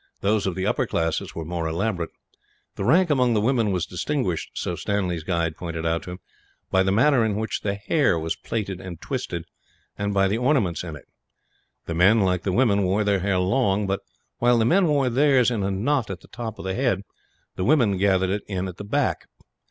[0.21, 2.09] Those of the upper classes were more elaborate.
[2.73, 6.19] The rank among the women was distinguished, so Stanley's guide pointed out to him,
[6.71, 9.45] by the manner in which the hair was plaited and twisted,
[9.99, 11.05] and by the ornaments in it.
[11.85, 13.99] The men, like the women, wore their hair long but,
[14.39, 17.03] while the men wore theirs in a knot at the top of the head,
[17.55, 19.27] the women gathered it in at the back.